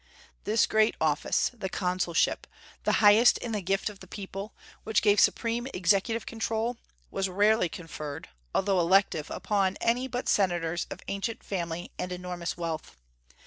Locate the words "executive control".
5.75-6.77